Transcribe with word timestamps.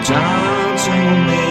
down 0.05 0.77
to 0.77 0.97
me 1.29 1.49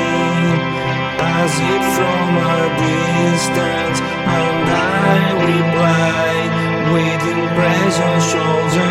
as 1.19 1.53
if 1.73 1.83
from 1.95 2.37
a 2.37 2.61
distance, 2.85 3.99
and 3.99 4.69
I 4.69 5.33
reply 5.49 6.33
with 6.93 7.23
impression 7.35 8.15
shoulders. 8.29 8.82